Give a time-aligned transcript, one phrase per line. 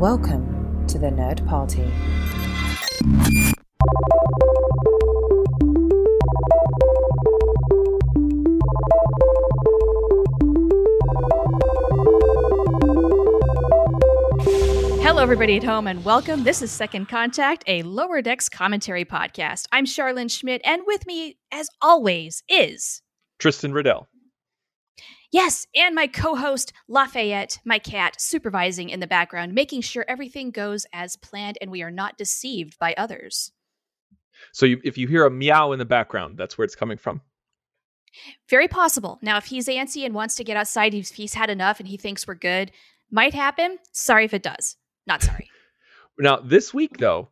[0.00, 1.82] Welcome to the Nerd Party.
[15.02, 16.44] Hello, everybody at home, and welcome.
[16.44, 19.66] This is Second Contact, a Lower Decks commentary podcast.
[19.70, 23.02] I'm Charlene Schmidt, and with me, as always, is
[23.38, 24.08] Tristan Riddell.
[25.30, 30.86] Yes, and my co-host Lafayette, my cat, supervising in the background, making sure everything goes
[30.92, 33.52] as planned and we are not deceived by others.
[34.52, 37.20] So you, if you hear a meow in the background, that's where it's coming from.
[38.48, 39.18] Very possible.
[39.22, 41.96] Now, if he's antsy and wants to get outside, if he's had enough and he
[41.96, 42.72] thinks we're good,
[43.10, 43.78] might happen.
[43.92, 44.76] Sorry if it does.
[45.06, 45.48] Not sorry.
[46.18, 47.30] Now, this week though,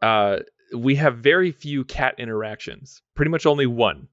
[0.00, 0.36] uh,
[0.72, 3.02] we have very few cat interactions.
[3.16, 4.06] Pretty much only one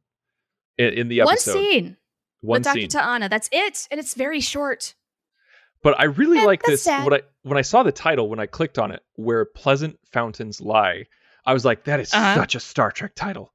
[0.79, 1.53] in, in the One episode.
[1.53, 1.97] scene
[2.45, 2.79] One with Dr.
[2.81, 2.89] scene.
[2.89, 3.29] T'Ana.
[3.29, 4.95] That's it, and it's very short.
[5.83, 6.83] But I really Eh, like this.
[6.83, 7.03] sad.
[7.05, 10.59] When I when I saw the title, when I clicked on it, where pleasant fountains
[10.61, 11.05] lie,
[11.45, 12.35] I was like, that is Uh-huh.
[12.35, 13.51] such a Star Trek title.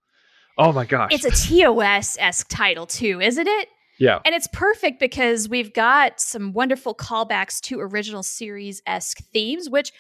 [0.58, 1.10] Oh my gosh!
[1.12, 3.68] It's a TOS esque title too, isn't it?
[3.98, 4.20] yeah.
[4.24, 9.92] And it's perfect because we've got some wonderful callbacks to original series esque themes, which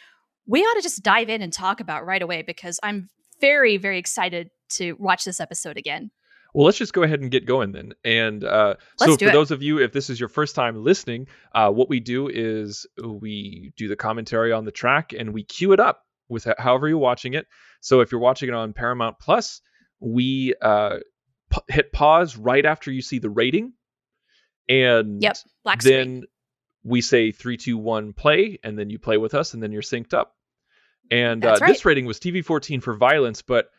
[0.46, 3.08] we ought to just dive in and talk about right away because I'm
[3.40, 6.10] very, very excited to watch this episode again.
[6.54, 7.92] Well, let's just go ahead and get going then.
[8.04, 9.32] And uh, so, for it.
[9.32, 12.86] those of you, if this is your first time listening, uh, what we do is
[13.02, 16.98] we do the commentary on the track and we queue it up with however you're
[16.98, 17.46] watching it.
[17.80, 19.60] So, if you're watching it on Paramount Plus,
[20.00, 20.98] we uh,
[21.50, 23.72] p- hit pause right after you see the rating,
[24.68, 26.24] and Yep, Black then
[26.82, 29.82] we say three, two, one, play, and then you play with us, and then you're
[29.82, 30.34] synced up.
[31.10, 33.70] And uh, That's this rating was TV 14 for violence, but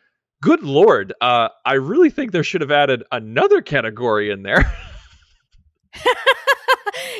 [0.42, 4.58] good lord, uh, I really think there should have added another category in there.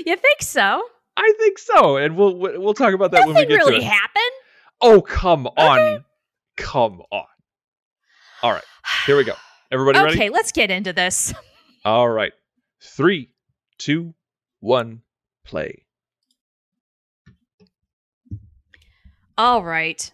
[0.07, 0.83] you think so?
[1.17, 3.85] I think so, and we'll we'll talk about that when we Nothing get really to
[3.85, 3.91] it.
[3.91, 4.33] happened.
[4.81, 6.05] oh, come on, Okay.
[6.57, 7.25] come on.
[8.43, 8.65] All right,
[9.07, 9.35] here we go.
[9.71, 10.15] Everybody ready?
[10.15, 11.33] okay, let's get into this.
[11.85, 12.33] All right,
[12.83, 13.31] three,
[13.79, 14.15] two,
[14.61, 15.03] one,
[15.45, 15.85] play.
[19.37, 20.13] All right.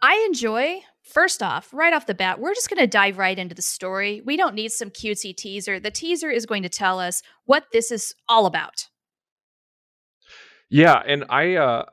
[0.00, 3.54] I enjoy, first off, right off the bat, we're just going to dive right into
[3.54, 4.20] the story.
[4.24, 5.78] We don't need some cutesy teaser.
[5.80, 8.88] The teaser is going to tell us what this is all about.
[10.70, 11.84] Yeah, and I uh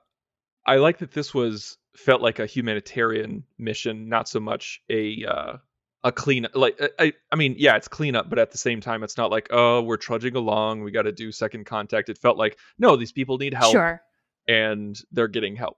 [0.65, 5.57] I like that this was felt like a humanitarian mission, not so much a uh
[6.03, 9.03] a clean like I- I I mean, yeah, it's cleanup, but at the same time
[9.03, 12.07] it's not like, oh, we're trudging along, we got to do second contact.
[12.09, 14.01] It felt like, no, these people need help Sure.
[14.47, 15.77] and they're getting help.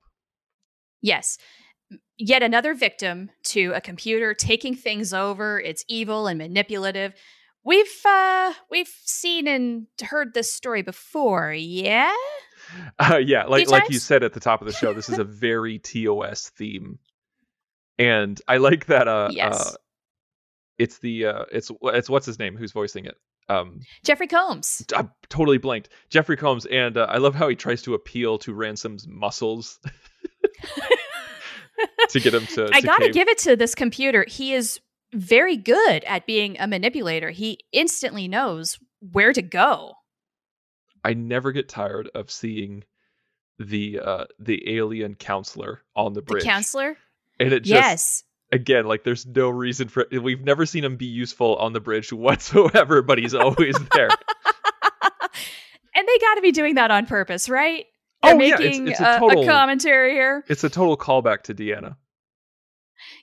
[1.01, 1.39] Yes.
[2.17, 5.59] Yet another victim to a computer taking things over.
[5.59, 7.13] It's evil and manipulative.
[7.63, 12.11] We've uh we've seen and heard this story before, yeah?
[12.99, 15.23] Uh, yeah, like like you said at the top of the show, this is a
[15.47, 16.99] very TOS theme.
[17.99, 19.53] And I like that uh, Yes.
[19.53, 19.75] uh
[20.79, 23.15] it's the uh it's it's what's his name who's voicing it.
[23.49, 24.83] Um Jeffrey Combs.
[24.95, 25.89] I totally blanked.
[26.09, 29.79] Jeffrey Combs, and uh, I love how he tries to appeal to Ransom's muscles
[32.09, 32.69] to get him to.
[32.73, 33.13] I to got to cave.
[33.13, 34.25] give it to this computer.
[34.27, 34.79] He is
[35.13, 37.29] very good at being a manipulator.
[37.31, 38.79] He instantly knows
[39.11, 39.93] where to go.
[41.03, 42.83] I never get tired of seeing
[43.59, 46.97] the uh the alien counselor on the The bridge, counselor?
[47.39, 48.23] and it just yes.
[48.51, 50.19] again like there's no reason for it.
[50.23, 54.09] we've never seen him be useful on the bridge whatsoever, but he's always there.
[55.95, 57.85] and they got to be doing that on purpose, right?
[58.23, 60.43] Oh, They're Oh, yeah, it's- making it's a a, total- a commentary here.
[60.47, 61.95] It's a total callback to Deanna.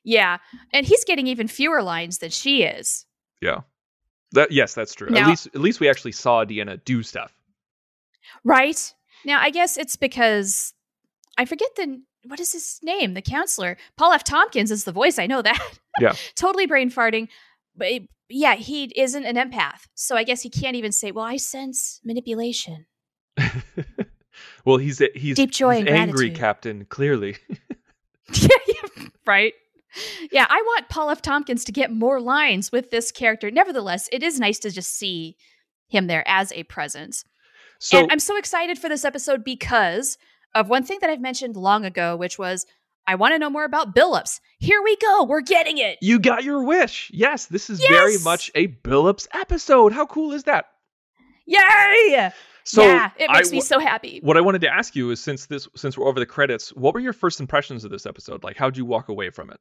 [0.05, 0.39] Yeah.
[0.73, 3.07] And he's getting even fewer lines than she is.
[3.41, 3.61] Yeah,
[4.33, 5.09] that yes, that's true.
[5.11, 7.33] Now- at least at least we actually saw Deanna do stuff.
[8.45, 8.93] Right?
[9.25, 10.75] Now, I guess it's because
[11.37, 13.15] I forget the what is his name?
[13.15, 13.77] The counselor.
[13.97, 14.25] Paul F.
[14.25, 15.19] Tompkins is the voice.
[15.21, 15.61] I know that.
[16.01, 16.15] Yeah.
[16.35, 17.29] totally brain farting.
[17.77, 19.87] But it- yeah, he isn't an empath.
[19.95, 22.85] So I guess he can't even say, well, I sense manipulation.
[24.65, 26.37] well, he's he's Deep joy he's and angry, gratitude.
[26.39, 26.85] Captain.
[26.87, 27.37] Clearly,
[28.33, 29.53] Yeah, yeah, right?
[30.31, 31.23] Yeah, I want Paul F.
[31.23, 33.51] Tompkins to get more lines with this character.
[33.51, 35.37] Nevertheless, it is nice to just see
[35.89, 37.25] him there as a presence.
[37.79, 40.19] so and I'm so excited for this episode because
[40.55, 42.67] of one thing that I've mentioned long ago, which was
[43.07, 44.41] I want to know more about Billups.
[44.59, 45.25] Here we go.
[45.25, 45.97] We're getting it.
[46.03, 47.11] you got your wish.
[47.13, 49.95] Yes, this is very much a Billups episode.
[49.95, 50.67] How cool is that?
[51.47, 52.31] Yay!
[52.71, 54.21] So yeah, it makes I- me so happy.
[54.23, 56.93] What I wanted to ask you is, since this, since we're over the credits, what
[56.93, 58.45] were your first impressions of this episode?
[58.45, 59.59] Like, how'd you walk away from it?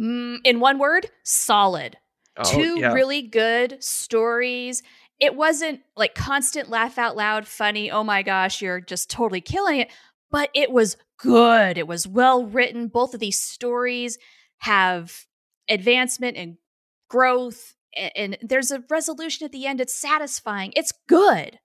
[0.00, 1.96] Mm, in one word, solid.
[2.36, 2.92] Oh, Two yeah.
[2.92, 4.82] really good stories.
[5.20, 9.80] It wasn't like constant laugh out loud, funny, oh my gosh, you're just totally killing
[9.80, 9.90] it.
[10.30, 11.78] but it was good.
[11.78, 12.88] It was well written.
[12.88, 14.18] Both of these stories
[14.58, 15.24] have
[15.68, 16.56] advancement and
[17.08, 19.80] growth, and, and there's a resolution at the end.
[19.80, 20.72] It's satisfying.
[20.76, 21.58] It's good.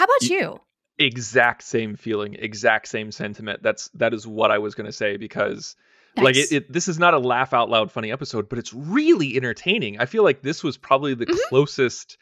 [0.00, 0.58] How about You-
[0.98, 3.62] exact same feeling, exact same sentiment.
[3.62, 5.76] That's that is what I was going to say because
[6.16, 9.36] like it, it this is not a laugh out loud funny episode, but it's really
[9.36, 10.00] entertaining.
[10.00, 11.38] I feel like this was probably the Mhm.
[11.50, 12.16] closest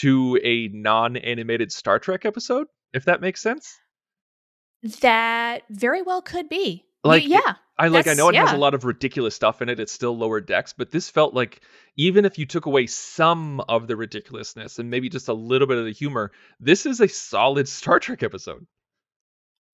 [0.00, 3.76] to a non-animated Star Trek episode, if that makes sense.
[5.00, 6.84] that very well could be.
[7.04, 7.54] Like, yeah.
[7.76, 9.80] I like I know it has a lot of ridiculous stuff in it.
[9.80, 11.60] It's still lower decks, but this felt like
[11.96, 15.78] even if you took away some of the ridiculousness and maybe just a little bit
[15.78, 16.30] of the humor,
[16.60, 18.66] this is a solid Star Trek episode.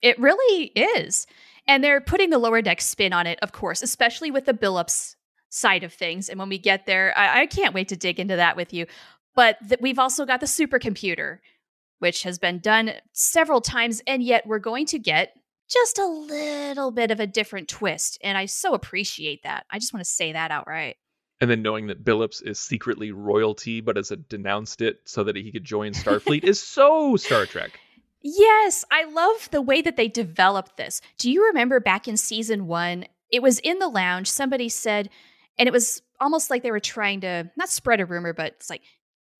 [0.02, 1.26] It really is.
[1.66, 5.14] And they're putting the lower deck spin on it, of course, especially with the Billups
[5.50, 6.28] side of things.
[6.28, 8.86] And when we get there, I, I can't wait to dig into that with you.
[9.34, 11.38] But th- we've also got the supercomputer,
[11.98, 15.34] which has been done several times, and yet we're going to get
[15.70, 18.18] just a little bit of a different twist.
[18.22, 19.64] And I so appreciate that.
[19.70, 20.96] I just want to say that outright.
[21.40, 25.50] And then knowing that Billups is secretly royalty, but has denounced it so that he
[25.52, 27.78] could join Starfleet is so Star Trek.
[28.22, 31.00] Yes, I love the way that they developed this.
[31.16, 33.06] Do you remember back in season one?
[33.30, 34.28] It was in the lounge.
[34.30, 35.08] Somebody said,
[35.58, 38.68] and it was almost like they were trying to not spread a rumor, but it's
[38.68, 38.82] like,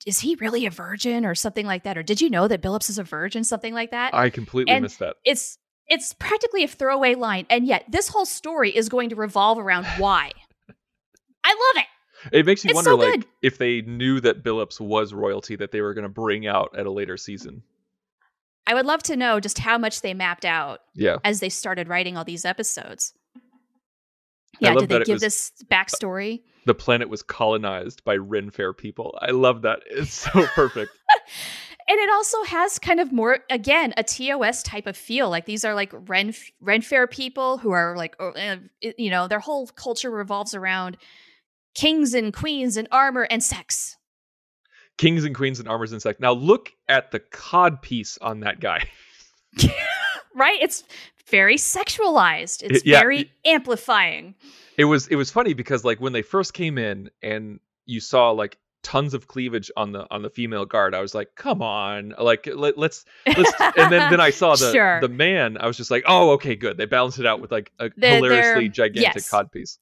[0.07, 1.99] is he really a virgin or something like that?
[1.99, 3.45] Or did you know that Billups is a virgin?
[3.45, 4.15] Something like that.
[4.15, 5.17] I completely And- missed that.
[5.25, 5.59] it's
[5.91, 9.85] it's practically a throwaway line, and yet this whole story is going to revolve around
[9.99, 10.31] why.
[11.45, 11.87] I love it.
[12.37, 15.73] It makes you It's wonder, so like, if they knew that Billups was royalty that
[15.73, 17.63] they were going to bring out at a later season.
[18.67, 21.17] I would love to know just how much they mapped out Yeah.
[21.25, 23.15] as they started writing all these episodes.
[24.61, 26.43] Yeah, did they give was- this backstory?
[26.67, 29.19] The planet was colonized by Ren Fair people.
[29.23, 29.81] I love that.
[29.91, 30.93] It's so perfect.
[31.91, 35.29] And it also has kind of more, again, a TOS type of feel.
[35.29, 36.33] Like these are like Ren
[36.83, 40.97] Fair people who are like, oh, eh, it- you know, their whole culture revolves around
[41.75, 43.97] kings and queens and armor and sex.
[44.99, 46.21] Kings and queens and armors and sex.
[46.21, 48.85] Now look at the cod piece on that guy.
[50.33, 50.59] Right?
[50.63, 50.85] It's
[51.29, 52.63] very sexualized.
[52.63, 54.37] It's It- yeah, very amplifying.
[54.77, 58.31] It was it was funny because like when they first came in and you saw
[58.31, 62.15] like tons of cleavage on the on the female guard, I was like, come on,
[62.19, 63.53] like let, let's let's.
[63.77, 65.01] and then then I saw the Sure.
[65.01, 65.57] the man.
[65.59, 66.77] I was just like, oh, okay, good.
[66.77, 69.29] They balanced it out with like a They're- hilariously they're- gigantic yes.
[69.31, 69.79] cod piece.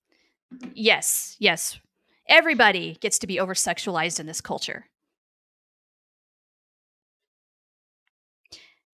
[0.74, 1.78] Yes, yes.
[2.28, 4.86] Everybody gets to be over sexualized in this culture.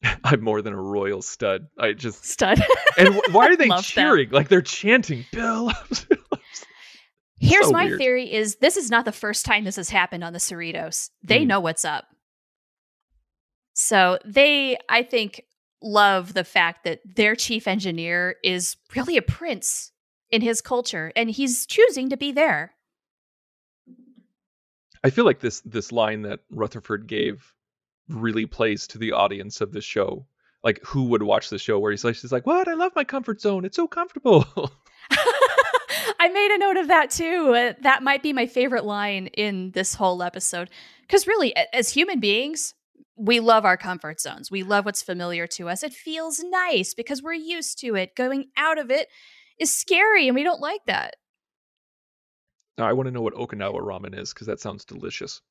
[0.24, 1.68] I'm more than a royal stud.
[1.78, 2.62] I just Stud.
[2.98, 4.30] and why are they cheering?
[4.30, 5.72] Like they're chanting Bill.
[7.44, 7.98] Here's So my weird.
[7.98, 11.10] theory is this is not the first time this has happened on the Cerritos.
[11.22, 11.46] They Mm.
[11.48, 12.06] know what's up.
[13.74, 15.42] So they, I think,
[15.82, 19.92] love the fact that their chief engineer is really a prince
[20.30, 22.72] in his culture and he's choosing to be there.
[25.02, 27.52] I feel like this this line that Rutherford gave
[28.08, 30.26] really plays to the audience of the show.
[30.62, 32.68] Like who would watch the show where he's like, she's like, what?
[32.68, 33.64] I love my comfort zone.
[33.66, 34.46] It's so comfortable.
[36.24, 37.54] I made a note of that too.
[37.54, 40.70] Uh, that might be my favorite line in this whole episode.
[41.02, 42.72] Because really, as human beings,
[43.14, 44.50] we love our comfort zones.
[44.50, 45.82] We love what's familiar to us.
[45.82, 48.16] It feels nice because we're used to it.
[48.16, 49.08] Going out of it
[49.58, 51.16] is scary, and we don't like that.
[52.78, 55.42] now I want to know what Okinawa ramen is because that sounds delicious.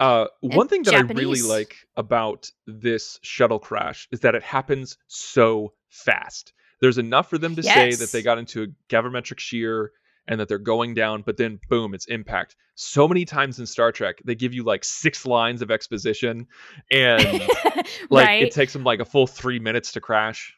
[0.00, 4.98] Uh, one thing that I really like about this shuttle crash is that it happens
[5.06, 6.52] so fast.
[6.84, 9.90] There's enough for them to say that they got into a gravimetric shear
[10.28, 12.56] and that they're going down, but then boom, it's impact.
[12.74, 16.46] So many times in Star Trek, they give you like six lines of exposition,
[16.90, 17.22] and
[18.10, 18.42] like right?
[18.42, 20.54] it takes them like a full three minutes to crash.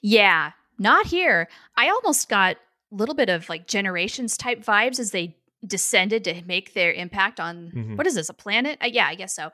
[0.00, 1.48] yeah, not here.
[1.76, 6.42] I almost got a little bit of like generations type vibes as they descended to
[6.46, 7.96] make their impact on Mhm.
[7.96, 8.78] what is this a planet?
[8.82, 9.50] Uh, yeah, I guess so.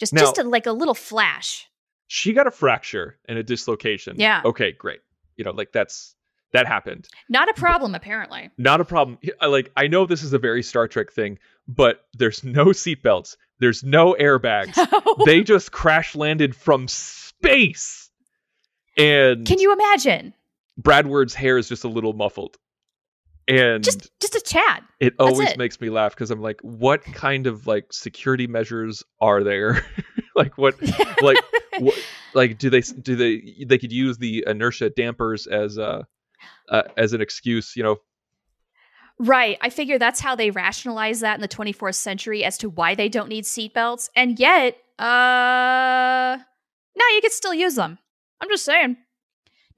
[0.00, 1.66] Just Now- just a, like a little flash.
[2.08, 4.16] She got a fracture and a dislocation.
[4.18, 4.42] Yeah.
[4.44, 5.00] Okay, great.
[5.36, 6.14] You know, like that's
[6.52, 7.08] that happened.
[7.28, 8.50] Not a problem, apparently.
[8.56, 9.18] Not a problem.
[9.42, 13.36] Like I know this is a very Star Trek thing, but there's no seatbelts.
[13.58, 14.76] There's no airbags.
[15.24, 18.10] they just crash landed from space.
[18.96, 20.34] And Can you imagine?
[20.78, 22.56] Bradward's hair is just a little muffled.
[23.48, 24.82] And Just just a Chad.
[24.98, 25.58] it always it.
[25.58, 29.86] makes me laugh because I'm like, what kind of like security measures are there?
[30.34, 30.74] like what
[31.22, 31.38] like
[31.78, 31.94] what,
[32.34, 36.06] like do they do they they could use the inertia dampers as a
[36.68, 37.96] uh, as an excuse, you know?
[39.18, 39.56] Right.
[39.62, 43.08] I figure that's how they rationalize that in the 24th century as to why they
[43.08, 44.10] don't need seatbelts.
[44.14, 46.38] And yet, uh
[46.98, 47.98] no, you could still use them.
[48.40, 48.96] I'm just saying.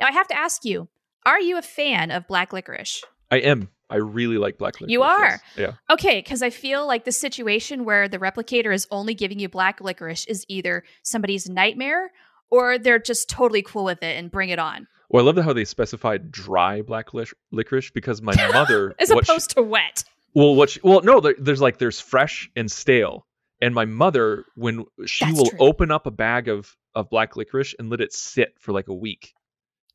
[0.00, 0.88] Now I have to ask you:
[1.26, 3.02] Are you a fan of black licorice?
[3.30, 3.68] I am.
[3.90, 4.92] I really like black licorice.
[4.92, 5.40] You are?
[5.56, 5.72] Yeah.
[5.90, 9.80] Okay, because I feel like the situation where the replicator is only giving you black
[9.80, 12.12] licorice is either somebody's nightmare
[12.50, 15.52] or they're just totally cool with it and bring it on, Well, I love how
[15.52, 20.04] they specified dry black lic- licorice because my mother, as what she- opposed to wet.
[20.34, 23.26] well, what she, well, no, there, there's like there's fresh and stale,
[23.60, 25.58] and my mother, when she That's will true.
[25.60, 28.94] open up a bag of of black licorice and let it sit for like a
[28.94, 29.32] week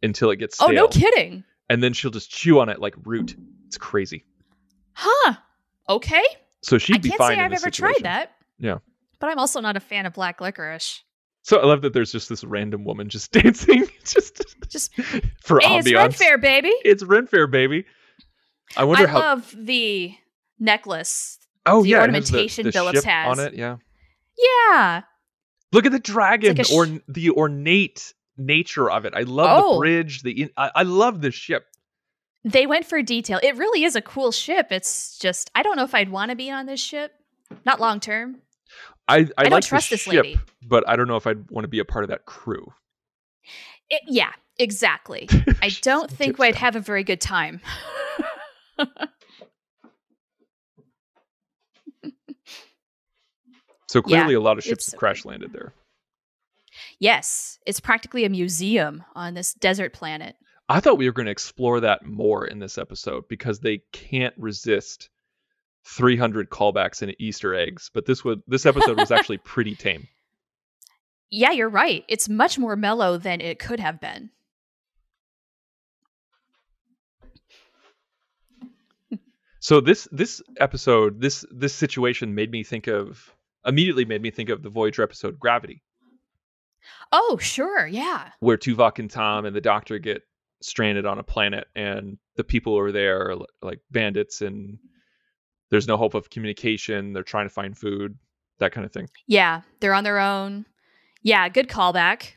[0.01, 1.43] until it gets stale, Oh, no kidding.
[1.69, 3.35] and then she'll just chew on it like root.
[3.73, 4.23] It's crazy.
[4.91, 5.33] Huh.
[5.89, 6.21] Okay.
[6.61, 7.29] So she'd I be can't fine.
[7.29, 8.03] say in I've this ever situation.
[8.03, 8.31] tried that.
[8.59, 8.77] Yeah.
[9.19, 11.01] But I'm also not a fan of black licorice.
[11.41, 14.93] So I love that there's just this random woman just dancing, just Just
[15.41, 15.95] for hey, it's ambiance.
[15.95, 16.71] Red Fair, baby.
[16.85, 17.85] It's Ren Fair, baby.
[18.77, 19.17] I wonder I how.
[19.17, 20.13] I love the
[20.59, 21.39] necklace.
[21.65, 23.39] oh the yeah, ornamentation the, the ship has.
[23.39, 23.55] on it.
[23.55, 23.77] Yeah.
[24.37, 25.01] Yeah.
[25.71, 29.13] Look at the dragon, like sh- or the ornate nature of it.
[29.15, 29.79] I love the Oh.
[29.79, 30.21] bridge.
[30.21, 31.65] The in- I, I love this ship.
[32.45, 33.39] They went for detail.
[33.41, 34.67] It really is a cool ship.
[34.71, 37.13] It's just I don't know if I'd want to be on this ship.
[37.65, 38.41] Not long term.
[39.07, 40.39] I I, I don't like trust the this ship, lady.
[40.61, 42.73] but I don't know if I'd want to be a part of that crew.
[43.89, 45.29] It, yeah, exactly.
[45.61, 47.61] I don't think I'd have a very good time.
[53.87, 55.73] So Yeah, clearly, a lot of ships have crash landed there.
[56.99, 60.35] yes, it's practically a museum on this desert planet.
[60.73, 64.33] I thought we were going to explore that more in this episode because they can't
[64.39, 65.09] resist
[65.85, 67.91] 300 callbacks and Easter eggs.
[67.93, 70.07] But this would this episode was actually pretty tame.
[71.29, 72.03] Yeah, you're right.
[72.07, 74.31] It's much more mellow than it could have been.
[79.59, 83.31] So this this episode, this this situation made me think of
[83.63, 85.83] immediately made me think of the Voyager episode Gravity,
[87.11, 87.85] Oh, sure.
[87.85, 88.31] Yeah.
[88.39, 90.23] where Tuvok and Tom and the Doctor get
[90.63, 94.77] stranded on a planet, and the people who are there are like bandits, and
[95.69, 97.13] there's no hope of communication.
[97.13, 98.17] They're trying to find food,
[98.59, 99.09] that kind of thing.
[99.27, 99.61] Yeah.
[99.79, 100.65] They're on their own.
[101.21, 102.33] Yeah, good callback.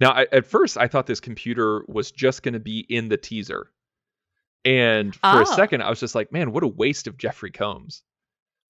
[0.00, 3.16] Now, I, at first, I thought this computer was just going to be in the
[3.16, 3.70] teaser,
[4.64, 5.42] and for Oh.
[5.42, 8.02] a second, I was just like, "Man, what a waste of Jeffrey Combs."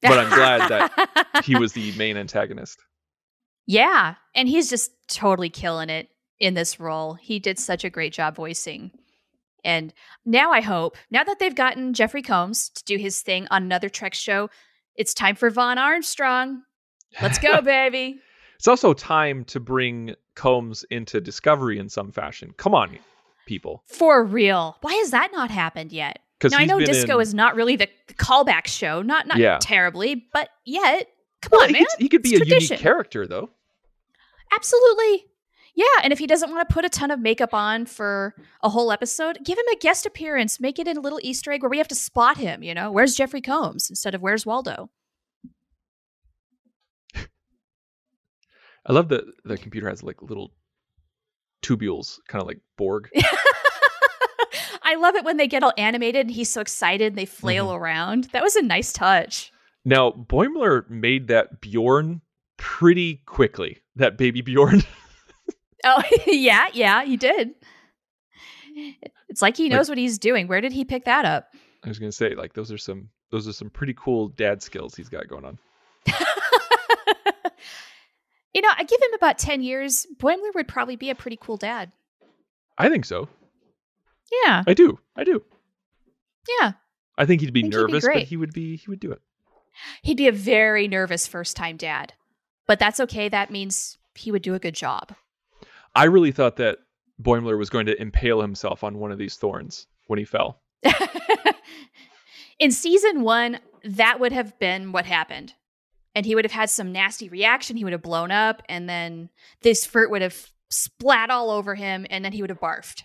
[0.00, 2.78] But I'm glad that He was the main antagonist.
[3.66, 6.08] Yeah, and he's just totally killing it
[6.40, 7.14] in this role.
[7.14, 8.90] He did such a great job voicing.
[9.64, 9.92] And
[10.24, 13.88] now I hope, now that they've gotten Jeffrey Combs to do his thing on another
[13.88, 14.50] Trek show,
[14.94, 16.62] it's time for Vaughn Armstrong.
[17.20, 18.20] Let's go, baby.
[18.56, 22.54] It's also time to bring Combs into Discovery in some fashion.
[22.56, 22.98] Come on,
[23.46, 23.82] people.
[23.88, 24.76] For real.
[24.80, 26.20] Why has that not happened yet?
[26.44, 29.58] Now I know Disco is not really the callback show, not not Yeah.
[29.60, 31.08] terribly, but yet,
[31.42, 31.84] come well, on, he, man.
[31.90, 32.74] could, he could be It's a tradition.
[32.74, 33.50] unique character, though.
[34.54, 35.26] Absolutely.
[35.78, 38.68] Yeah, and if he doesn't want to put a ton of makeup on for a
[38.68, 40.58] whole episode, give him a guest appearance.
[40.58, 42.90] Make it a little Easter egg where we have to spot him, you know?
[42.90, 44.90] Where's Jeffrey Combs instead of where's Waldo?
[47.14, 50.52] I love that the computer has like little
[51.62, 53.08] tubules, kind of like Borg.
[54.82, 57.66] I love it when they get all animated and he's so excited and they flail
[57.68, 57.82] Mm-hmm.
[57.82, 58.24] around.
[58.32, 59.52] That was a nice touch.
[59.84, 62.22] Now, Boimler made that Bjorn
[62.56, 63.78] pretty quickly.
[63.96, 64.82] That baby Bjorn.
[65.84, 67.50] Oh, yeah, yeah, he did.
[69.28, 70.48] It's like he Like- knows what he's doing.
[70.48, 71.48] Where did he pick that up?
[71.84, 74.94] I was gonna say, like, those are some those are some pretty cool dad skills
[74.94, 75.58] he's got going on.
[78.54, 80.06] you know, I give him about 10 years.
[80.18, 81.92] Boimler would probably be a pretty cool dad.
[82.78, 83.28] I think so.
[84.44, 84.98] Yeah, I do.
[85.16, 85.42] I do.
[86.60, 86.72] yeah.
[87.16, 89.10] I think he'd be think he'd be nervous, but he would be he would do
[89.10, 89.20] it.
[90.02, 92.12] He'd be a very nervous first time dad.
[92.66, 93.28] But that's okay.
[93.28, 95.14] That means he would do a good job.
[95.98, 96.78] I really thought that
[97.20, 100.62] Boimler was going to impale himself on one of these thorns when he fell.
[102.60, 105.54] In season one, that would have been what happened.
[106.14, 107.76] And he would have had some nasty reaction.
[107.76, 109.28] He would have blown up, and then
[109.62, 113.02] this fruit would have splat all over him, and then he would have barfed.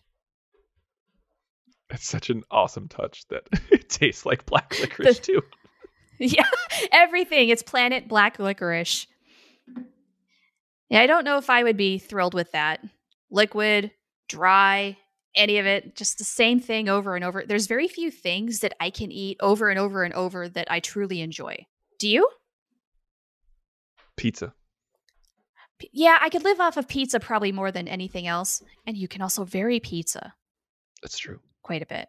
[1.89, 5.41] It's such an awesome touch that it tastes like black licorice too.
[6.19, 6.45] yeah,
[6.91, 7.49] everything.
[7.49, 9.07] It's planet black licorice.
[10.93, 12.79] Yeah, I don't know if I would be thrilled with that.
[13.31, 13.89] Liquid,
[14.29, 14.95] dry,
[15.35, 17.43] any of it, just the same thing over and over.
[17.47, 20.79] There's very few things that I can eat over and over and over that I
[20.79, 21.65] truly enjoy.
[21.97, 22.29] Do you?
[24.17, 24.53] Pizza.
[25.79, 28.61] P- Yeah, I could live off of pizza probably more than anything else.
[28.85, 30.35] And you can also vary pizza
[31.01, 31.39] That's true.
[31.63, 32.07] quite a bit.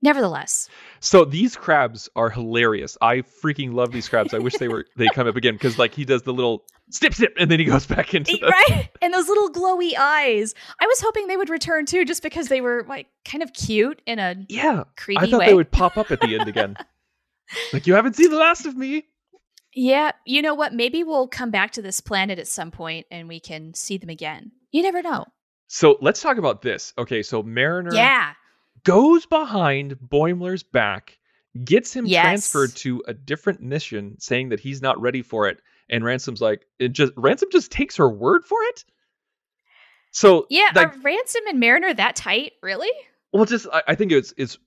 [0.00, 0.68] Nevertheless,
[1.00, 2.96] So these crabs are hilarious.
[3.02, 4.32] I freaking love these crabs.
[4.32, 7.14] I wish they were they come up again because like he does the little snip
[7.14, 8.88] snip and then he goes back into the right?
[9.02, 10.54] And those little glowy eyes.
[10.80, 14.00] I was hoping they would return too, just because they were like kind of cute
[14.06, 14.84] in a Yeah.
[14.96, 15.46] creepy I thought way.
[15.46, 16.76] they would pop up at the end again.
[17.72, 19.04] like you haven't seen the last of me.
[19.74, 20.72] Yeah, you know what?
[20.74, 24.10] Maybe we'll come back to this planet at some point and we can see them
[24.10, 24.52] again.
[24.70, 25.26] You never know.
[25.66, 26.92] So let's talk about this.
[26.96, 28.32] Okay, so Mariner Yeah.
[28.84, 31.18] Goes behind Boimler's back,
[31.64, 32.22] gets him Yes.
[32.22, 35.60] transferred to a different mission, saying that he's not ready for it.
[35.90, 38.84] And Ransom's like, it just Ransom just takes her word for it.
[40.10, 42.52] So Yeah, like, are Ransom and Mariner that tight?
[42.62, 42.90] Really?
[43.32, 44.58] well, just I, I think it's it's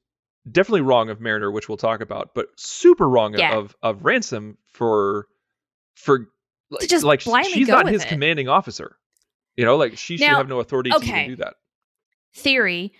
[0.51, 3.55] definitely wrong of Mariner, which we'll talk about, but super wrong Yeah.
[3.57, 5.27] of of Ransom for
[5.95, 6.27] for
[6.69, 8.07] like, just like she's not his it.
[8.07, 8.97] commanding officer.
[9.57, 11.23] You know, like she should have no authority to okay.
[11.25, 11.55] even do that.
[12.33, 12.93] Theory.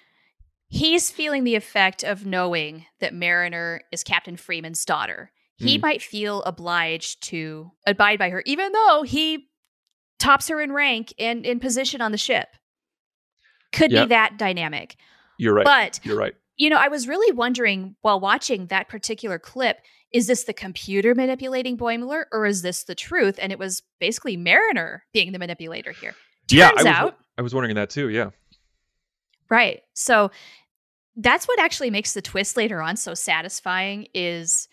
[0.74, 5.32] He's feeling the effect of knowing that Mariner is Captain Freeman's daughter.
[5.58, 5.82] He Mm.
[5.82, 9.50] might feel obliged to abide by her, even though he
[10.18, 12.48] tops her in rank and in position on the ship.
[13.74, 14.04] Could Yeah.
[14.06, 14.96] be that dynamic.
[15.38, 15.66] You're right.
[15.66, 16.36] But You're right.
[16.56, 19.80] You know, I was really wondering while watching that particular clip
[20.12, 23.38] is this the computer manipulating Boimler or is this the truth?
[23.42, 26.12] And it was basically Mariner being the manipulator here.
[26.48, 28.10] Turns yeah, I was, out, I was wondering that too.
[28.10, 28.30] Yeah.
[29.50, 29.82] right.
[29.94, 30.32] So
[31.16, 34.68] that's what actually makes the twist later on so satisfying is,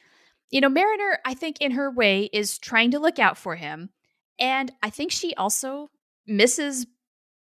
[0.50, 3.90] you know, Mariner, I think in her way is trying to look out for him.
[4.38, 5.90] And I think she also
[6.26, 6.86] misses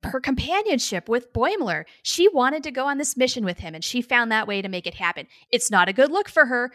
[0.05, 1.85] her companionship with Boimler.
[2.02, 4.69] She wanted to go on this mission with him and she found that way to
[4.69, 5.26] make it happen.
[5.50, 6.73] It's not a good look for her,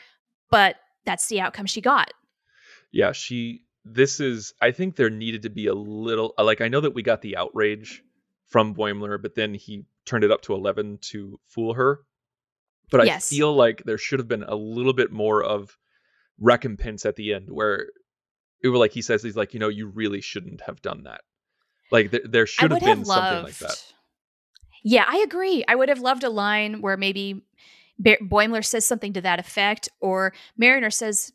[0.50, 0.76] but
[1.06, 2.12] that's the outcome she got.
[2.92, 6.82] yeah she this is i think there needed to be a little like i know
[6.82, 8.04] that we got the outrage
[8.48, 12.00] from boimler but then he turned it up to 11 to fool her
[12.90, 13.32] but Yes.
[13.32, 15.78] i feel like there should have been a little bit more of
[16.40, 17.88] recompense at the end where
[18.64, 21.22] it was like he says he's like you know you really shouldn't have done that
[21.92, 23.94] like there, there should have been have something like that
[24.84, 25.64] Yeah, I agree.
[25.68, 27.44] I would have loved a line where maybe
[28.02, 31.32] Be- Boimler says something to that effect, or Mariner says,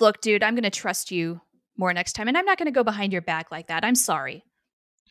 [0.00, 1.40] "Look, dude, I'm going to trust you
[1.76, 3.84] more next time, and I'm not going to go behind your back like that.
[3.84, 4.42] I'm sorry.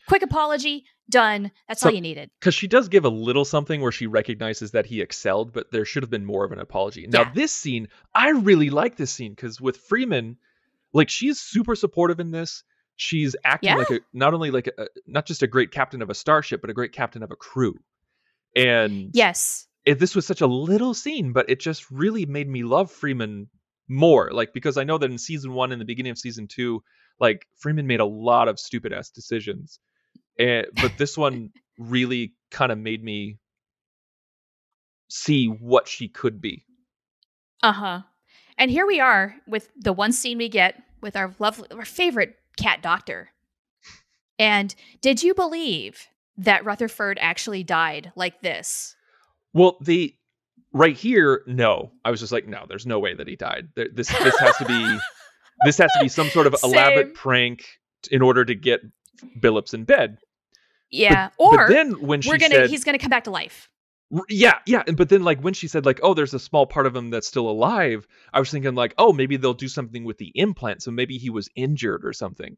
[0.08, 1.50] Quick apology, done.
[1.68, 4.72] That's So- all you needed." because she does give a little something where she recognizes
[4.72, 7.06] that he excelled, but there should have been more of an apology.
[7.06, 7.32] Now, Yeah.
[7.34, 10.38] this scene, I really like this scene because with Freeman,
[10.92, 12.64] like she's super supportive in this.
[12.96, 13.76] She's acting Yeah.
[13.76, 16.70] like a not only like a, not just a great captain of a starship, but
[16.70, 17.74] a great captain of a crew.
[18.54, 22.62] And Yes, it, this was such a little scene, but it just really made me
[22.64, 23.48] love Freeman
[23.88, 24.30] more.
[24.32, 26.82] Like because I know that in season one, in the beginning of season two,
[27.18, 29.80] like Freeman made a lot of stupid ass decisions,
[30.38, 33.38] and but this one really kind of made me
[35.08, 36.64] see what she could be.
[37.62, 38.00] uh huh.
[38.58, 42.36] And here we are with the one scene we get with our lovely, our favorite
[42.56, 43.30] cat doctor.
[44.38, 48.94] And did you believe that Rutherford actually died like this?
[49.54, 50.14] Well, the
[50.72, 53.68] right here, no, I was just like, no, there's no way that he died.
[53.74, 54.98] This this has to be
[55.64, 56.72] this has to be some sort of Same.
[56.72, 57.64] elaborate prank
[58.10, 58.80] in order to get
[59.40, 60.18] Billups in bed.
[60.90, 63.68] Yeah, But or then when she we're gonna said, he's gonna come back to life.
[64.28, 66.86] Yeah, yeah, and- but then like when she said like, "Oh, there's a small part
[66.86, 70.18] of him that's still alive," I was thinking like, "Oh, maybe they'll do something with
[70.18, 72.56] the implant, so maybe he was injured or something."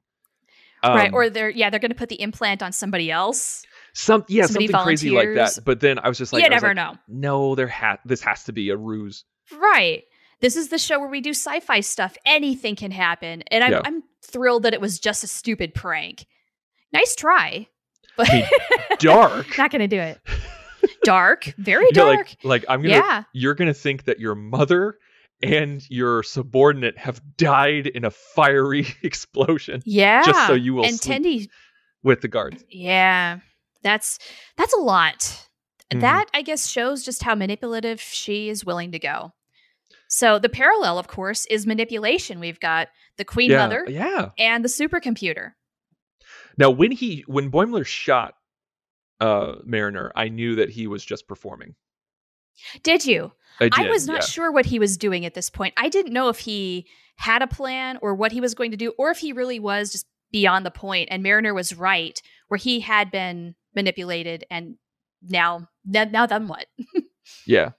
[0.83, 1.09] right.
[1.09, 3.65] Um, Or they're yeah, they're gonna put the implant on somebody else.
[3.93, 5.59] some yeah, somebody something crazy like that.
[5.65, 6.97] But then I was just like, you never like, know.
[7.07, 9.25] No, there ha- this has to be a ruse.
[9.57, 10.03] Right.
[10.41, 12.17] This is the show where we do sci-fi stuff.
[12.27, 13.43] Anything can happen.
[13.53, 13.81] And I'm Yeah.
[13.85, 16.27] I'm thrilled that it was just a stupid prank.
[16.95, 17.67] Nice try.
[18.17, 18.29] But
[19.01, 19.59] Dark.
[19.59, 20.19] not gonna do it.
[21.03, 21.53] Dark.
[21.59, 22.29] Very dark.
[22.43, 23.25] like, like I'm gonna, yeah.
[23.33, 24.97] you're gonna think that your mother
[25.43, 30.23] and your subordinate have died in a fiery explosion Yeah.
[30.25, 30.99] Just so you will and.
[30.99, 31.49] Tendi
[32.03, 32.65] with the guards.
[32.71, 33.41] Yeah.
[33.83, 34.19] That's
[34.57, 35.49] that's a lot.
[35.93, 36.01] Mhm.
[36.01, 39.33] That I guess shows just how manipulative she is willing to go.
[40.09, 42.39] So the parallel, of course, is manipulation.
[42.39, 44.29] We've got the Queen yeah, Mother yeah.
[44.39, 45.53] and the supercomputer.
[46.59, 48.35] Now, when he when Boimler shot
[49.21, 51.75] uh Mariner, I knew that he was just performing.
[52.83, 53.33] Did you?
[53.61, 54.27] I, I was not yeah.
[54.27, 55.75] sure what he was doing at this point.
[55.77, 56.87] I didn't know if he
[57.17, 59.93] had a plan or what he was going to do, or if he really was
[59.93, 61.09] just beyond the point.
[61.11, 64.77] And Mariner was right, where he had been manipulated, and
[65.23, 66.67] now, now, now then what?
[67.47, 67.71] Yeah.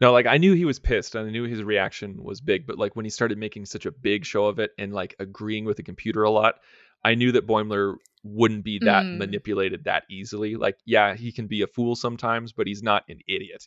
[0.00, 2.78] No, like I knew he was pissed and I knew his reaction was big, but
[2.78, 5.76] like when he started making such a big show of it and like agreeing with
[5.76, 6.56] the computer a lot,
[7.04, 9.18] I knew that Boimler wouldn't be that Mm.
[9.18, 10.54] manipulated that easily.
[10.56, 13.66] Like, yeah, he can be a fool sometimes, but he's not an idiot.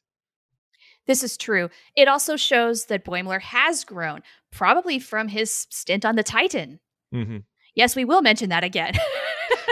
[1.08, 1.70] This is true.
[1.96, 4.22] It also shows that Boimler has grown,
[4.52, 6.80] probably from his stint on the Titan.
[7.12, 7.38] hmm
[7.76, 8.94] Yes, we will mention that again.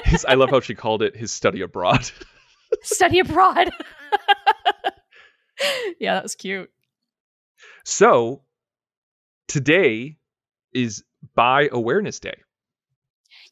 [0.04, 2.12] His, I love how she called it his study abroad.
[2.82, 3.69] Study abroad.
[5.99, 6.69] yeah, that was cute.
[7.86, 8.41] so
[9.47, 10.17] today
[10.73, 11.04] is
[11.36, 12.36] Bi Awareness Day,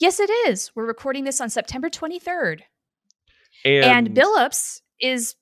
[0.01, 0.71] Yes, it is.
[0.75, 2.61] We're recording this on September 23rd.
[3.63, 5.35] and, And, Billups is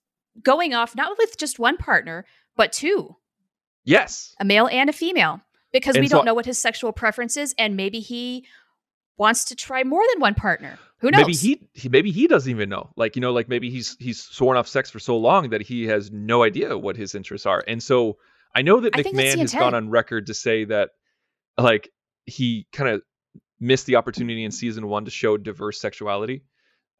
[0.43, 2.25] going off not with just one partner,
[2.57, 3.15] but two
[3.85, 5.39] yes, a male and a female,
[5.71, 7.55] because And we so- don't know what his sexual preference is.
[7.57, 8.45] And maybe he
[9.17, 10.77] wants to try more than one partner.
[10.99, 11.21] Who knows?
[11.21, 12.91] maybe he, he maybe he doesn't even know.
[12.97, 15.87] Like you know, like maybe he's he's sworn off sex for so long that he
[15.87, 17.63] has no idea what his interests are.
[17.65, 18.17] And so
[18.53, 20.89] I know that I McMahan has gone on record to say that
[21.57, 21.89] like
[22.25, 23.01] he kind of
[23.59, 26.43] missed the opportunity in season one to show diverse sexuality.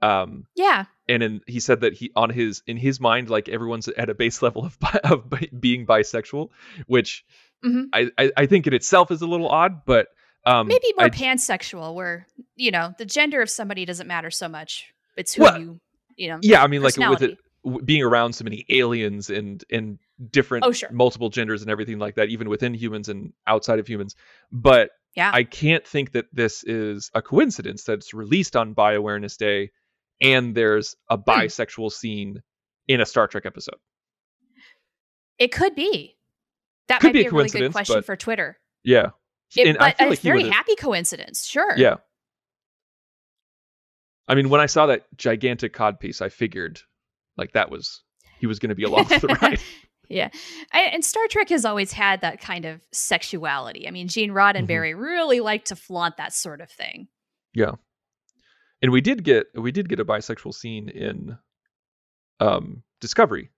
[0.02, 0.86] Um, Yeah.
[1.10, 4.14] and in, he said that he on his in his mind like everyone's at a
[4.14, 5.24] base level of of
[5.60, 6.50] being bisexual,
[6.88, 7.26] which
[7.66, 7.88] Mhm.
[7.92, 10.08] I, I I think in itself is a little odd, but
[10.46, 14.48] um, Maybe more I- pansexual, where, you know, the gender of somebody doesn't matter so
[14.48, 14.86] much.
[15.18, 15.80] It's who Well, you,
[16.16, 16.40] you know.
[16.42, 17.38] yeah, I mean like with it
[17.84, 20.00] being around so many aliens and and
[20.32, 20.90] different Oh, sure.
[20.94, 24.16] multiple genders and everything like that, even within humans and outside of humans.
[24.50, 25.32] But Yeah.
[25.34, 29.72] I can't think that this is a coincidence that it's released on Bi Awareness Day,
[30.22, 31.24] and there's a Hmm.
[31.30, 32.42] bisexual scene
[32.88, 33.76] in a Star Trek episode.
[35.38, 36.16] It could be.
[36.88, 38.58] That Could might be be, a really good question but- for Twitter.
[38.84, 39.12] Yeah,
[39.56, 41.46] It, and but I feel a like very happy coincidence.
[41.46, 41.74] Sure.
[41.78, 41.98] Yeah.
[44.28, 46.82] I mean, when I saw that gigantic cod piece, I figured
[47.38, 48.02] like that was
[48.40, 49.60] he was going to be along for the ride.
[50.10, 50.30] Yeah.
[50.74, 53.88] I, and Star Trek has always had that kind of sexuality.
[53.88, 54.38] I mean, Gene Mm-hmm.
[54.38, 57.08] Roddenberry really liked to flaunt that sort of thing.
[57.54, 57.74] Yeah.
[58.82, 61.38] And we did get we did get a bisexual scene in
[62.40, 63.50] um Discovery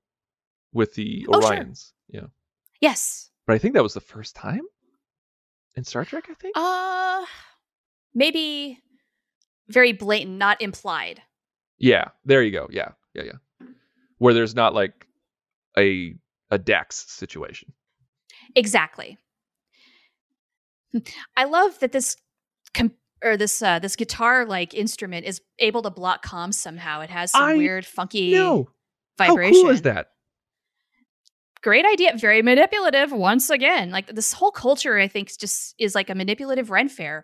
[0.73, 1.51] with the Oh, sure.
[1.51, 1.91] Orions.
[2.09, 2.27] Yeah.
[2.79, 3.29] Yes.
[3.47, 4.61] But I think that was the first time
[5.75, 6.55] in Star Trek, I think.
[6.57, 7.25] Uh,
[8.13, 8.79] maybe
[9.67, 11.21] very blatant, not implied.
[11.77, 12.67] yeah, there you go.
[12.71, 12.89] Yeah.
[13.13, 13.67] Yeah, yeah.
[14.17, 15.07] Where there's not like
[15.77, 16.15] a
[16.51, 17.73] a Dex situation.
[18.55, 19.17] Exactly.
[21.37, 22.17] I love that this
[22.73, 22.91] com-
[23.23, 27.01] or this uh, this guitar like instrument is able to block comms somehow.
[27.01, 28.69] It has some I weird, funky No.
[29.17, 29.53] vibration.
[29.55, 30.07] How cool is that?
[31.63, 32.17] Great idea.
[32.17, 33.11] Very manipulative.
[33.11, 37.23] Once again, like this whole culture, I think, just is like a manipulative Ren fair.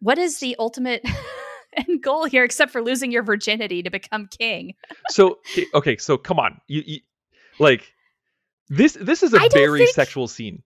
[0.00, 1.04] What is the ultimate
[1.76, 4.74] end goal here, except for losing your virginity to become king?
[5.10, 6.60] So okay, okay, so come on.
[6.68, 7.00] You, you
[7.58, 7.92] like
[8.68, 10.62] this this is a very think- sexual scene.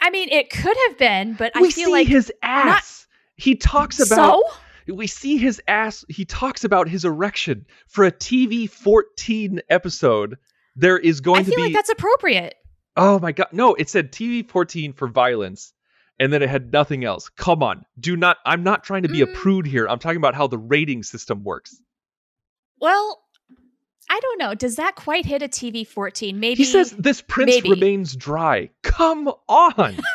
[0.00, 3.06] I mean, it could have been, but we I feel see like his ass.
[3.36, 4.42] he talks about
[4.86, 4.94] so.
[4.94, 10.36] we see his ass he talks about his erection for a tv 14 episode
[10.76, 12.54] there is going to be I to feel be like that's appropriate.
[12.96, 15.72] oh my god no it said tv 14 for violence
[16.20, 19.22] and then it had nothing else come on do not i'm not trying to be
[19.22, 19.34] a Mm.
[19.34, 21.80] prude here i'm talking about how the rating system works
[22.80, 23.23] Well,
[24.10, 24.54] I don't know.
[24.54, 26.38] Does that quite hit a TV 14?
[26.38, 26.56] Maybe.
[26.56, 27.70] he says this prince maybe.
[27.70, 29.96] remains dry come on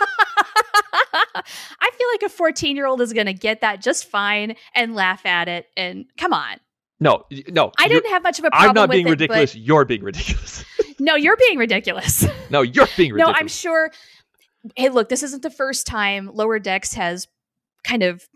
[1.82, 4.96] I feel like a 14 year old is going to get that just fine and
[4.96, 5.68] laugh at it.
[5.76, 6.58] And come on.
[7.00, 9.86] no no I didn't have much of a problem i'm not being it, ridiculous you're
[9.86, 10.64] being ridiculous
[11.00, 12.26] no, you're being ridiculous.
[12.50, 13.34] no you're being ridiculous.
[13.34, 13.92] no, I'm sure.
[14.76, 17.28] Hey, look, this isn't the first time Lower Decks has
[17.84, 18.28] kind of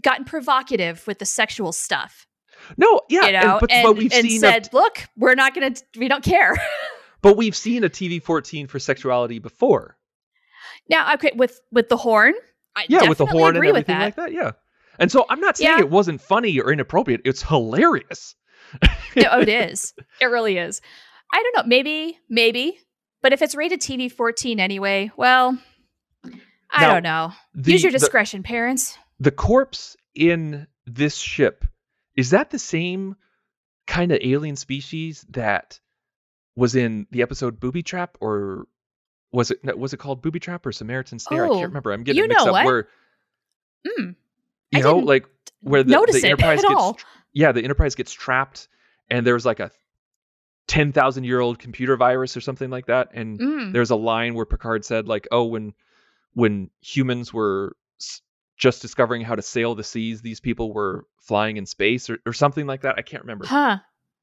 [0.00, 2.26] gotten provocative with the sexual stuff.
[2.76, 5.34] No yeah you know, and, but, and, but we've and seen a said, look, we're
[5.34, 6.54] not going to, we don't care.
[7.22, 9.96] But we've seen a TV 14 for sexuality before.
[10.90, 12.34] now, okay, with with the horn,
[12.74, 14.04] I Yeah, with the horn and everything that.
[14.04, 14.32] like that.
[14.32, 14.52] Yeah.
[14.98, 15.78] And so I'm not saying Yeah.
[15.78, 17.20] it wasn't funny or inappropriate.
[17.24, 18.34] It's hilarious.
[19.14, 19.94] Yeah, oh, it is.
[20.20, 20.80] It really is.
[21.32, 21.68] I don't know.
[21.68, 22.78] Maybe, maybe.
[23.22, 25.56] But if it's rated TV 14 anyway, well,
[26.72, 27.32] I Now, don't know.
[27.54, 28.98] The, Use your the- discretion, parents.
[29.20, 31.64] The, corpse in this ship,
[32.16, 33.16] is that the same
[33.86, 35.80] kind of alien species that
[36.56, 38.66] was in the episode Booby Trap or
[39.32, 41.46] was it no, was it called Booby Trap or Samaritan Snare?
[41.46, 41.92] I Oh, can't remember.
[41.92, 42.64] I'm getting you mixed up what?
[42.66, 42.88] where
[43.86, 44.14] Mm,
[44.70, 45.26] you I know like
[45.60, 46.98] where the, the Enterprise gets all.
[47.32, 48.68] yeah, the Enterprise gets trapped,
[49.10, 49.70] and there's like a
[50.68, 53.72] ten thousand year old computer virus or something like that, and mm.
[53.72, 55.74] there's a line where Picard said like, "Oh, when
[56.34, 57.76] when humans were
[58.62, 62.32] just discovering how to sail the seas, these people were flying in space or, or
[62.32, 63.44] something like that." I can't remember.
[63.46, 63.78] Huh.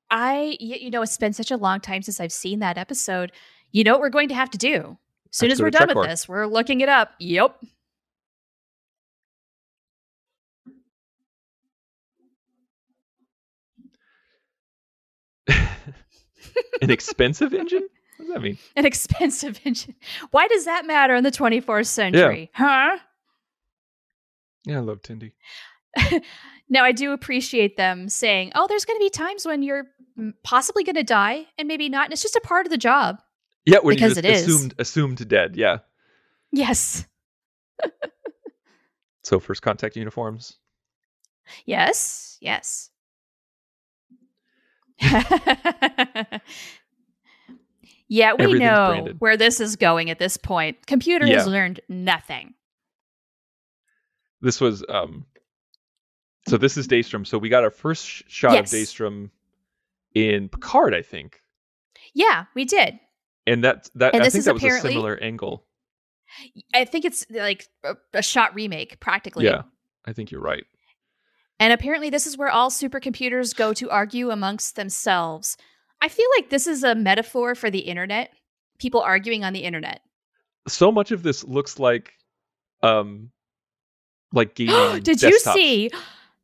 [0.09, 3.31] I, you know, it's been such a long time since I've seen that episode.
[3.71, 4.97] You know what we're going to have to do?
[5.31, 7.11] As soon as we're done with this, we're looking it up.
[7.19, 7.61] Yep.
[16.81, 17.87] An expensive engine?
[18.19, 18.57] What does that mean?
[18.75, 19.95] An expensive engine.
[20.31, 22.51] Why does that matter in the 24th century?
[22.59, 22.89] Yeah.
[22.91, 22.99] Huh?
[24.65, 25.31] Yeah, I love Tendi.
[26.69, 29.85] now, I do appreciate them saying, oh, there's going to be times when you're
[30.17, 32.05] mm, possibly going to die and maybe not.
[32.05, 33.21] And it's just a part of the job.
[33.65, 34.55] Yeah, when Because you it just is.
[34.55, 35.55] assumed assumed dead.
[35.55, 35.79] Yeah.
[36.51, 37.05] Yes.
[39.21, 40.57] So first contact uniforms.
[41.65, 42.37] Yes.
[42.41, 42.89] Yes.
[48.07, 50.87] yeah, we know where this is going at this point.
[50.87, 51.51] Computer has Yeah.
[51.51, 52.55] learned nothing.
[54.41, 55.25] This was um.
[56.47, 57.27] So this is Daystrom.
[57.27, 58.71] So we got our first sh- shot Yes.
[58.73, 59.29] of Daystrom
[60.15, 61.41] in Picard, I think,
[62.13, 62.99] Yeah, we did.
[63.45, 65.65] and that that And I this think is that was a similar angle.
[66.73, 69.45] I think it's like a, a shot remake, practically.
[69.45, 69.63] Yeah,
[70.05, 70.63] I think you're right.
[71.59, 75.57] And apparently, this is where all supercomputers go to argue amongst themselves.
[76.01, 78.31] I feel like this is a metaphor for the internet.
[78.79, 80.01] People arguing on the internet.
[80.67, 82.13] So much of this looks like,
[82.81, 83.31] um,
[84.33, 84.99] like gaming.
[85.03, 85.89] Did you see?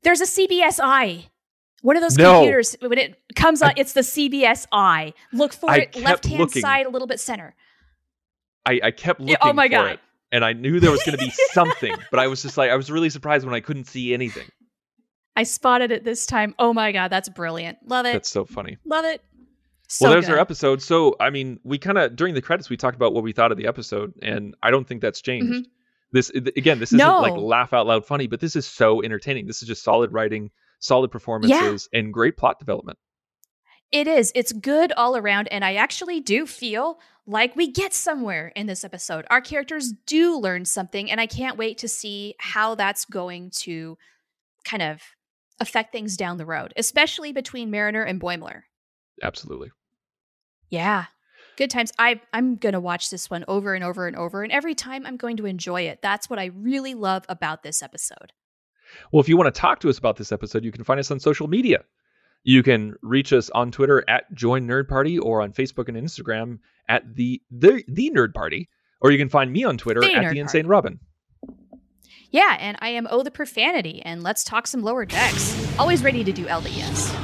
[0.04, 1.26] There's a CBSI.
[1.82, 2.40] One of those No.
[2.40, 5.14] computers when it comes on, I- it's the CBSI.
[5.34, 7.56] Look for I it, left hand side, a little bit center.
[8.66, 9.50] I, I kept Yeah, oh looking.
[9.50, 9.92] oh my for God.
[9.92, 10.00] it,
[10.32, 12.76] and I knew there was going to be something, but I was just like, I
[12.76, 14.48] was really surprised when I couldn't see anything.
[15.36, 16.56] I spotted it this time.
[16.58, 17.78] Oh my god, that's brilliant.
[17.86, 18.14] Love it.
[18.14, 18.78] That's so funny.
[18.86, 19.22] Love it.
[19.88, 20.34] So well, there's good.
[20.34, 20.82] our episode.
[20.82, 23.52] So, I mean, we kind of during the credits we talked about what we thought
[23.52, 25.52] of the episode, and I don't think that's mm-hmm.
[25.52, 25.70] changed.
[26.16, 27.44] This again, this isn't like Mm-hmm.
[27.44, 29.48] Laugh out loud funny, but this is so entertaining.
[29.48, 30.50] This is just solid writing,
[30.80, 32.98] solid performances, and great plot development.
[33.92, 34.32] It is.
[34.34, 35.50] It's good all around.
[35.52, 39.26] And I actually do feel like we get somewhere in this episode.
[39.30, 41.12] Our characters do learn something.
[41.12, 43.98] And I can't wait to see how that's going to
[44.64, 45.02] kind of
[45.60, 48.62] affect things down the road, especially between Mariner and Boimler.
[49.22, 49.70] Absolutely.
[50.70, 51.06] Yeah.
[51.58, 51.92] Good times.
[51.98, 54.44] I, I'm going to watch this one over and over and over.
[54.44, 56.02] And every time I'm going to enjoy it.
[56.02, 58.34] That's what I really love about this episode.
[59.12, 61.12] Well, if you want to talk to us about this episode, you can find us
[61.12, 61.84] on social media.
[62.44, 66.60] You can reach us on Twitter at Join Nerd Party or on Facebook and Instagram
[66.88, 68.70] at the the, the Nerd Party.
[69.02, 70.70] Or you can find me on Twitter The at Nerd the Insane Party.
[70.70, 71.00] Robin.
[72.32, 72.58] Yeah.
[72.60, 74.02] And I am Oh the Profanity.
[74.02, 75.80] And let's talk some lower decks.
[75.80, 77.16] Always ready to do LDS.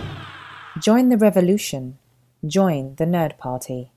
[0.80, 2.00] Join the revolution.
[2.46, 3.92] Join the Nerd Party.